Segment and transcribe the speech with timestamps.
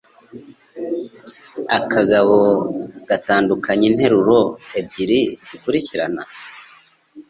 [1.77, 2.39] akabago
[3.09, 4.37] gatandukanya interuro
[4.79, 6.23] ebyiri zikurikirana